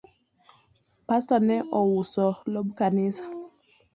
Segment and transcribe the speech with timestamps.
[1.07, 3.25] Pastor ne ouso lob kanisa